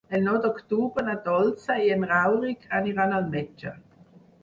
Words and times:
El 0.17 0.23
nou 0.27 0.37
d'octubre 0.45 1.03
na 1.09 1.15
Dolça 1.27 1.77
i 1.89 1.93
en 1.99 2.09
Rauric 2.15 2.69
aniran 2.83 3.19
al 3.21 3.33
metge. 3.39 3.79